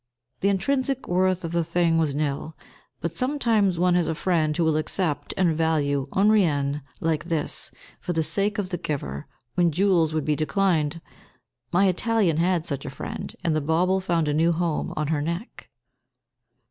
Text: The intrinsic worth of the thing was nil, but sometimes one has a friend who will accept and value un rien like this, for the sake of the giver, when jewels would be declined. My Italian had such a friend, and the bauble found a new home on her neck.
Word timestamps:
The 0.39 0.49
intrinsic 0.49 1.07
worth 1.07 1.43
of 1.43 1.51
the 1.51 1.63
thing 1.63 1.99
was 1.99 2.15
nil, 2.15 2.57
but 3.01 3.13
sometimes 3.13 3.77
one 3.77 3.93
has 3.93 4.07
a 4.07 4.15
friend 4.15 4.57
who 4.57 4.65
will 4.65 4.75
accept 4.75 5.31
and 5.37 5.55
value 5.55 6.07
un 6.13 6.31
rien 6.31 6.81
like 6.99 7.25
this, 7.25 7.69
for 7.99 8.11
the 8.11 8.23
sake 8.23 8.57
of 8.57 8.71
the 8.71 8.79
giver, 8.79 9.27
when 9.53 9.71
jewels 9.71 10.11
would 10.15 10.25
be 10.25 10.35
declined. 10.35 11.01
My 11.71 11.85
Italian 11.85 12.37
had 12.37 12.65
such 12.65 12.83
a 12.83 12.89
friend, 12.89 13.35
and 13.43 13.55
the 13.55 13.61
bauble 13.61 13.99
found 13.99 14.27
a 14.27 14.33
new 14.33 14.51
home 14.53 14.91
on 14.97 15.09
her 15.09 15.21
neck. 15.21 15.69